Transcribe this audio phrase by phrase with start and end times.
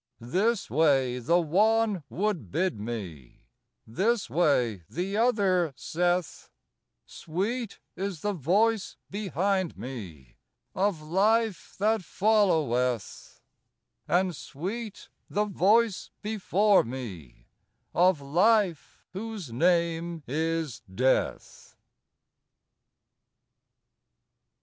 [0.19, 3.43] This way the one would bid me;
[3.85, 6.49] This way the other saith:
[7.05, 10.37] Sweet is the voice behind me
[10.73, 13.43] Of Life that followeth;
[14.07, 17.45] And sweet the voice before me
[17.93, 21.77] Of Life whose name is Death.